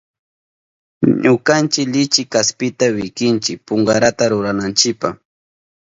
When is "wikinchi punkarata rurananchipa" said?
2.97-5.09